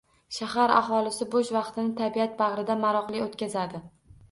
Shahar 0.35 0.71
aholisi 0.77 1.27
bo‘sh 1.35 1.51
vaqtini 1.57 1.93
tabiat 2.01 2.35
bag‘rida 2.41 2.81
maroqli 2.87 3.25
o‘tkazadi. 3.29 3.87